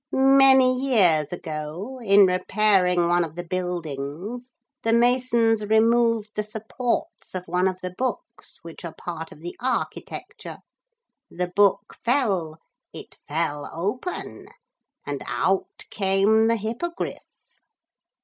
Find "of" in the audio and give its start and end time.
3.23-3.35, 7.35-7.43, 7.67-7.77, 9.31-9.41